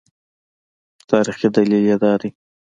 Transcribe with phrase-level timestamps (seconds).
[1.09, 2.29] تاریخي دلیل یې دا دی.